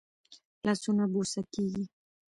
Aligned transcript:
لاسونه 0.65 1.03
بوسه 1.11 1.41
کېږي 1.53 1.83